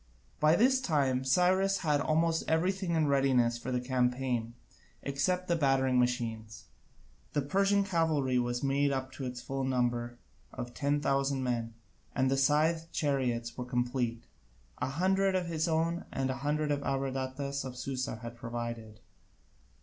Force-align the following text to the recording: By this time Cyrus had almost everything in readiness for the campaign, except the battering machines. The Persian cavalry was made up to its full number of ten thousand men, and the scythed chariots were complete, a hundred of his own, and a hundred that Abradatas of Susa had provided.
By 0.39 0.55
this 0.55 0.81
time 0.81 1.23
Cyrus 1.23 1.81
had 1.85 2.01
almost 2.01 2.43
everything 2.49 2.95
in 2.95 3.05
readiness 3.07 3.59
for 3.59 3.71
the 3.71 3.79
campaign, 3.79 4.55
except 5.03 5.47
the 5.47 5.55
battering 5.55 5.99
machines. 5.99 6.65
The 7.33 7.43
Persian 7.43 7.83
cavalry 7.83 8.39
was 8.39 8.63
made 8.63 8.91
up 8.91 9.11
to 9.11 9.25
its 9.25 9.41
full 9.43 9.63
number 9.63 10.17
of 10.51 10.73
ten 10.73 11.01
thousand 11.01 11.43
men, 11.43 11.75
and 12.15 12.31
the 12.31 12.37
scythed 12.37 12.91
chariots 12.91 13.55
were 13.55 13.63
complete, 13.63 14.23
a 14.79 14.87
hundred 14.89 15.35
of 15.35 15.45
his 15.45 15.67
own, 15.67 16.05
and 16.11 16.31
a 16.31 16.37
hundred 16.37 16.71
that 16.71 16.81
Abradatas 16.81 17.63
of 17.63 17.77
Susa 17.77 18.15
had 18.23 18.35
provided. 18.35 19.01